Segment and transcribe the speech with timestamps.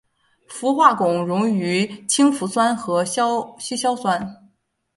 [0.47, 4.47] 氟化汞溶于氢氟酸和稀硝酸。